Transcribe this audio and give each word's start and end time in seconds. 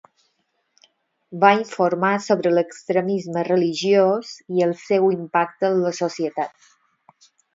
Va 1.43 1.51
informar 1.57 2.13
sobre 2.27 2.53
l'extremisme 2.55 3.45
religiós 3.49 4.33
i 4.59 4.67
el 4.69 4.75
seu 4.87 5.07
impacte 5.17 5.73
en 5.75 5.79
la 5.85 5.95
societat. 6.01 6.73